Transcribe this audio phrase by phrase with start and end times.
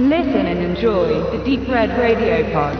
[0.00, 2.78] Listen and enjoy the Deep Red Radio Pod.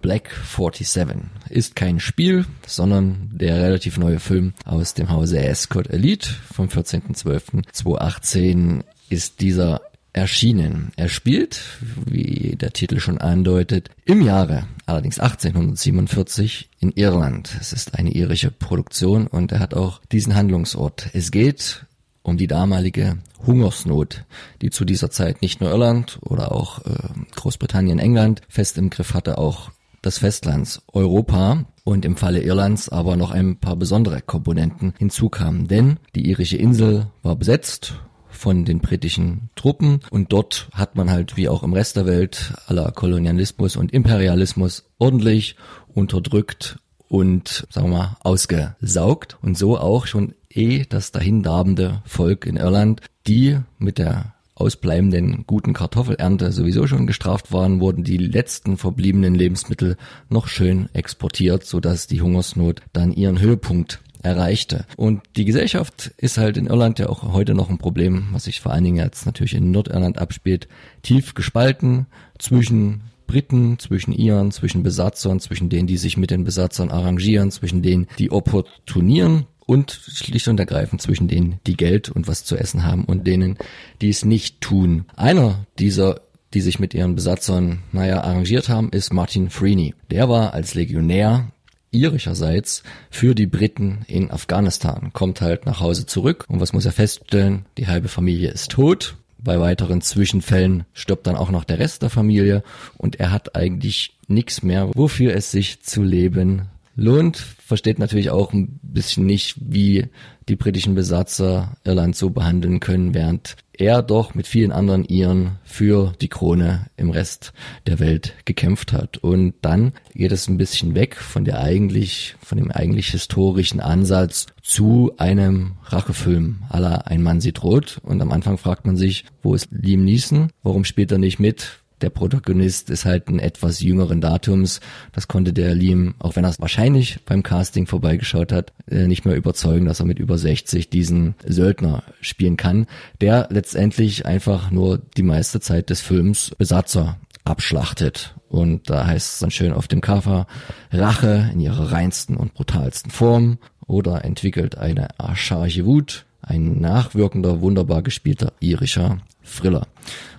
[0.00, 6.28] Black 47 ist kein Spiel, sondern der relativ neue Film aus dem Hause Escort Elite
[6.54, 9.80] vom 14.12.2018 ist dieser
[10.12, 10.92] erschienen.
[10.94, 11.62] Er spielt,
[12.06, 17.56] wie der Titel schon andeutet, im Jahre, allerdings 1847 in Irland.
[17.60, 21.10] Es ist eine irische Produktion und er hat auch diesen Handlungsort.
[21.12, 21.86] Es geht
[22.28, 24.24] um die damalige Hungersnot,
[24.62, 26.92] die zu dieser Zeit nicht nur Irland oder auch äh,
[27.34, 29.70] Großbritannien, England fest im Griff hatte, auch
[30.02, 35.66] das Festlands Europa und im Falle Irlands aber noch ein paar besondere Komponenten hinzukamen.
[35.66, 37.94] Denn die irische Insel war besetzt
[38.28, 42.54] von den britischen Truppen und dort hat man halt wie auch im Rest der Welt
[42.66, 45.56] aller Kolonialismus und Imperialismus ordentlich
[45.92, 52.56] unterdrückt und sagen wir mal ausgesaugt und so auch schon eh das dahindarbende Volk in
[52.56, 59.34] Irland, die mit der ausbleibenden guten Kartoffelernte sowieso schon gestraft waren, wurden die letzten verbliebenen
[59.34, 59.96] Lebensmittel
[60.28, 64.84] noch schön exportiert, sodass die Hungersnot dann ihren Höhepunkt erreichte.
[64.96, 68.60] Und die Gesellschaft ist halt in Irland ja auch heute noch ein Problem, was sich
[68.60, 70.66] vor allen Dingen jetzt natürlich in Nordirland abspielt,
[71.02, 72.06] tief gespalten
[72.38, 77.82] zwischen Briten, zwischen Iren, zwischen Besatzern, zwischen denen, die sich mit den Besatzern arrangieren, zwischen
[77.82, 82.84] denen, die opportunieren und schlicht und ergreifend zwischen denen, die Geld und was zu essen
[82.84, 83.56] haben und denen,
[84.00, 85.04] die es nicht tun.
[85.14, 86.22] Einer dieser
[86.54, 89.94] die sich mit ihren Besatzern, naja, arrangiert haben, ist Martin Freeney.
[90.10, 91.52] Der war als Legionär
[91.90, 96.92] irischerseits für die Briten in Afghanistan, kommt halt nach Hause zurück und was muss er
[96.92, 97.66] feststellen?
[97.76, 99.16] Die halbe Familie ist tot.
[99.38, 102.62] Bei weiteren Zwischenfällen stirbt dann auch noch der Rest der Familie
[102.96, 106.62] und er hat eigentlich nichts mehr, wofür es sich zu leben
[106.98, 110.06] lohnt, versteht natürlich auch ein bisschen nicht, wie
[110.48, 116.12] die britischen Besatzer Irland so behandeln können, während er doch mit vielen anderen Iren für
[116.20, 117.52] die Krone im Rest
[117.86, 119.18] der Welt gekämpft hat.
[119.18, 124.46] Und dann geht es ein bisschen weg von der eigentlich, von dem eigentlich historischen Ansatz
[124.60, 128.00] zu einem Rachefilm aller Ein Mann sieht rot.
[128.02, 130.50] Und am Anfang fragt man sich, wo ist Liam Neeson?
[130.64, 131.80] Warum spielt er nicht mit?
[132.00, 134.80] Der Protagonist ist halt ein etwas jüngeren Datums.
[135.12, 139.24] Das konnte der Liam, auch wenn er es wahrscheinlich beim Casting vorbeigeschaut hat, äh, nicht
[139.24, 142.86] mehr überzeugen, dass er mit über 60 diesen Söldner spielen kann,
[143.20, 148.34] der letztendlich einfach nur die meiste Zeit des Films Besatzer abschlachtet.
[148.48, 150.46] Und da heißt es dann schön auf dem Cover
[150.90, 158.02] Rache in ihrer reinsten und brutalsten Form oder entwickelt eine archaische Wut, ein nachwirkender, wunderbar
[158.02, 159.86] gespielter irischer Thriller.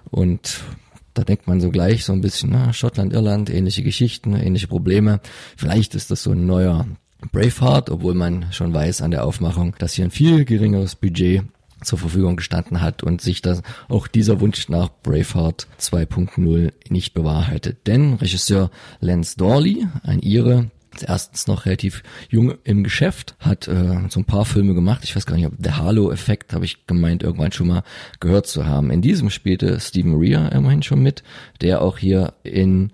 [0.09, 0.61] Und
[1.13, 5.19] da denkt man so gleich so ein bisschen, na, Schottland, Irland, ähnliche Geschichten, ähnliche Probleme.
[5.57, 6.85] Vielleicht ist das so ein neuer
[7.31, 11.43] Braveheart, obwohl man schon weiß an der Aufmachung, dass hier ein viel geringeres Budget
[11.83, 17.87] zur Verfügung gestanden hat und sich das auch dieser Wunsch nach Braveheart 2.0 nicht bewahrheitet.
[17.87, 18.69] Denn Regisseur
[18.99, 20.69] Lance Dorley, ein Ire,
[21.05, 25.03] erstens noch relativ jung im Geschäft, hat äh, so ein paar Filme gemacht.
[25.03, 27.83] Ich weiß gar nicht, ob der Halo-Effekt habe ich gemeint, irgendwann schon mal
[28.19, 28.91] gehört zu haben.
[28.91, 31.23] In diesem spielte Stephen Rea immerhin schon mit,
[31.61, 32.91] der auch hier in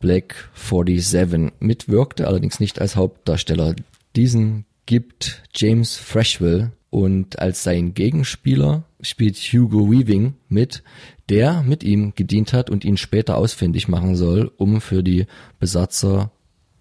[0.00, 3.74] Black 47 mitwirkte, allerdings nicht als Hauptdarsteller.
[4.14, 10.82] Diesen gibt James Freshwell und als sein Gegenspieler spielt Hugo Weaving mit,
[11.28, 15.26] der mit ihm gedient hat und ihn später ausfindig machen soll, um für die
[15.60, 16.30] Besatzer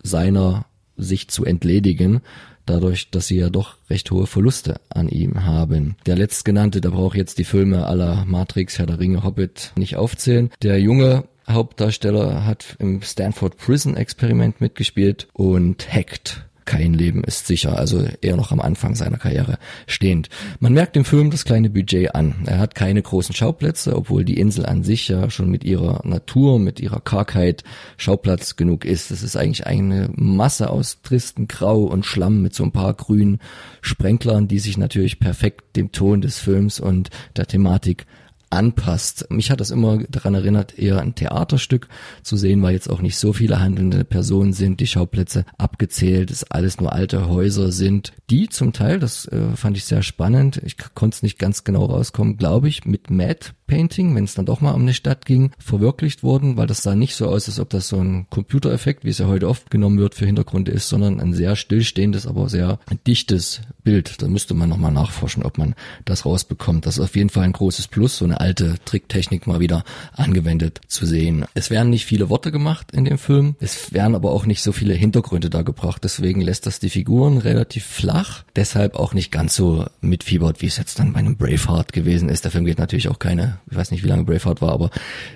[0.07, 0.65] seiner
[0.97, 2.21] sich zu entledigen,
[2.65, 5.95] dadurch, dass sie ja doch recht hohe Verluste an ihm haben.
[6.05, 10.49] Der letztgenannte, da braucht jetzt die Filme aller Matrix, Herr der Ringe, Hobbit nicht aufzählen.
[10.61, 17.79] Der junge Hauptdarsteller hat im Stanford Prison Experiment mitgespielt und Hacked kein Leben ist sicher,
[17.79, 19.57] also eher noch am Anfang seiner Karriere
[19.87, 20.29] stehend.
[20.59, 22.35] Man merkt dem Film das kleine Budget an.
[22.45, 26.59] Er hat keine großen Schauplätze, obwohl die Insel an sich ja schon mit ihrer Natur,
[26.59, 27.63] mit ihrer Kargheit
[27.95, 29.09] Schauplatz genug ist.
[29.09, 33.39] Es ist eigentlich eine Masse aus tristen Grau und Schlamm mit so ein paar grünen
[33.81, 38.05] Sprenklern, die sich natürlich perfekt dem Ton des Films und der Thematik
[38.49, 39.29] anpasst.
[39.29, 41.87] Mich hat das immer daran erinnert, eher ein Theaterstück
[42.23, 46.43] zu sehen, weil jetzt auch nicht so viele handelnde Personen sind, die Schauplätze abgezählt, es
[46.45, 50.77] alles nur alte Häuser sind, die zum Teil, das äh, fand ich sehr spannend, ich
[50.95, 54.61] konnte es nicht ganz genau rauskommen, glaube ich, mit Matt Painting, wenn es dann doch
[54.61, 57.69] mal um eine Stadt ging, verwirklicht wurden, weil das sah nicht so aus, als ob
[57.69, 61.19] das so ein Computereffekt, wie es ja heute oft genommen wird, für Hintergründe ist, sondern
[61.19, 64.21] ein sehr stillstehendes, aber sehr dichtes Bild.
[64.21, 65.75] Da müsste man nochmal nachforschen, ob man
[66.05, 66.85] das rausbekommt.
[66.85, 70.81] Das ist auf jeden Fall ein großes Plus, so eine alte Tricktechnik mal wieder angewendet
[70.87, 71.45] zu sehen.
[71.53, 73.55] Es werden nicht viele Worte gemacht in dem Film.
[73.59, 76.03] Es werden aber auch nicht so viele Hintergründe da gebracht.
[76.03, 78.43] Deswegen lässt das die Figuren relativ flach.
[78.55, 82.43] Deshalb auch nicht ganz so mitfiebert, wie es jetzt dann bei einem Braveheart gewesen ist.
[82.43, 84.89] Der Film geht natürlich auch keine, ich weiß nicht, wie lange Braveheart war, aber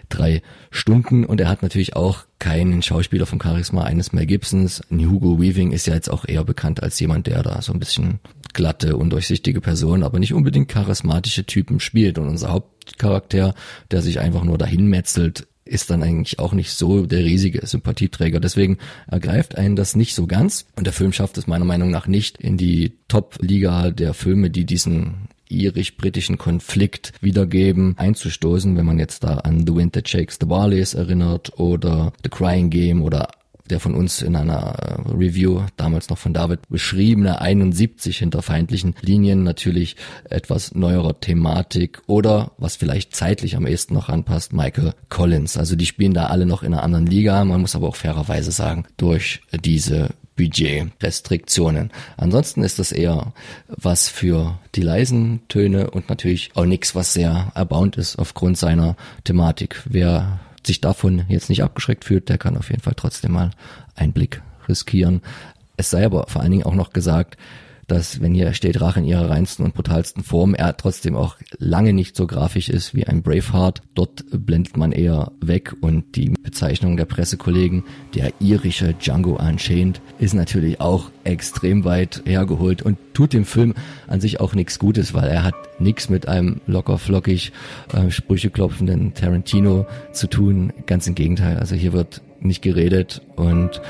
[0.10, 1.26] drei Stunden.
[1.26, 4.82] Und er hat natürlich auch keinen Schauspieler vom Charisma eines Mel Gibsons.
[4.90, 8.20] Hugo Weaving ist ja jetzt auch eher bekannt als jemand, der da so ein bisschen
[8.54, 12.18] glatte, undurchsichtige Person, aber nicht unbedingt charismatische Typen spielt.
[12.18, 13.54] Und unser Hauptcharakter,
[13.92, 18.40] der sich einfach nur dahin metzelt, ist dann eigentlich auch nicht so der riesige Sympathieträger.
[18.40, 18.78] Deswegen
[19.08, 20.66] ergreift einen das nicht so ganz.
[20.76, 24.66] Und der Film schafft es meiner Meinung nach nicht in die Top-Liga der Filme, die
[24.66, 30.94] diesen irisch-britischen Konflikt wiedergeben, einzustoßen, wenn man jetzt da an The Winter Shakes the Barleys
[30.94, 33.28] erinnert oder The Crying Game oder
[33.72, 34.76] der von uns in einer
[35.08, 39.96] äh, Review, damals noch von David, beschriebene 71 hinter feindlichen Linien, natürlich
[40.30, 45.58] etwas neuerer Thematik oder, was vielleicht zeitlich am ehesten noch anpasst, Michael Collins.
[45.58, 47.44] Also die spielen da alle noch in einer anderen Liga.
[47.46, 51.92] Man muss aber auch fairerweise sagen, durch diese Budgetrestriktionen.
[52.18, 53.34] Ansonsten ist das eher
[53.68, 58.96] was für die leisen Töne und natürlich auch nichts, was sehr erbaunt ist aufgrund seiner
[59.24, 59.82] Thematik.
[59.86, 63.52] Wer sich davon jetzt nicht abgeschreckt fühlt, der kann auf jeden Fall trotzdem mal
[63.96, 65.22] einen Blick riskieren.
[65.78, 67.38] Es sei aber vor allen Dingen auch noch gesagt,
[67.92, 71.92] dass wenn hier steht Rache in ihrer reinsten und brutalsten Form, er trotzdem auch lange
[71.92, 73.82] nicht so grafisch ist wie ein Braveheart.
[73.96, 77.84] Dort blendet man eher weg und die Bezeichnung der Pressekollegen,
[78.16, 83.74] der irische Django Unchained, ist natürlich auch extrem weit hergeholt und tut dem Film
[84.08, 87.52] an sich auch nichts Gutes, weil er hat nichts mit einem locker flockig
[87.94, 90.72] äh, Sprüche klopfenden Tarantino zu tun.
[90.86, 91.58] Ganz im Gegenteil.
[91.58, 93.82] Also hier wird nicht geredet und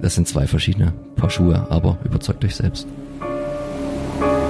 [0.00, 2.88] das sind zwei verschiedene Paar Schuhe, aber überzeugt euch selbst.
[4.20, 4.49] thank you